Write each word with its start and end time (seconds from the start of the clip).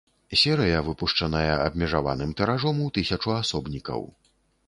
Серыя 0.41 0.79
выпушчаная 0.87 1.57
абмежаваным 1.65 2.33
тыражом 2.41 2.81
у 2.87 2.89
тысячу 2.97 3.35
асобнікаў. 3.41 4.01